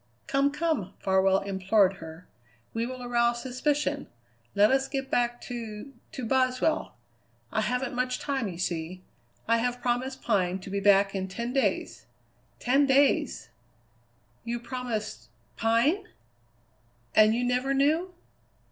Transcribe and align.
"Come, 0.25 0.49
come," 0.49 0.95
Farwell 0.97 1.41
implored 1.41 1.97
her; 1.97 2.27
"we 2.73 2.87
will 2.87 3.03
arouse 3.03 3.43
suspicion. 3.43 4.07
Let 4.55 4.71
us 4.71 4.87
get 4.87 5.11
back 5.11 5.39
to 5.41 5.93
to 6.13 6.25
Boswell. 6.25 6.95
I 7.51 7.61
haven't 7.61 7.93
much 7.93 8.17
time, 8.17 8.47
you 8.47 8.57
see. 8.57 9.03
I 9.47 9.57
have 9.57 9.79
promised 9.79 10.23
Pine 10.23 10.57
to 10.61 10.71
be 10.71 10.79
back 10.79 11.13
in 11.13 11.27
ten 11.27 11.53
days. 11.53 12.07
Ten 12.59 12.87
days!" 12.87 13.49
"You 14.43 14.59
promised 14.59 15.29
Pine?" 15.55 16.07
"And 17.13 17.35
you 17.35 17.43
never 17.43 17.71
knew?" 17.71 18.11